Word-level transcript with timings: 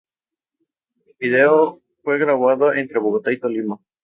El 1.05 1.13
vídeo 1.19 1.79
fue 2.03 2.17
grabado 2.17 2.73
entre 2.73 2.97
Bogotá 2.99 3.31
y 3.31 3.39
Tolima. 3.39 3.77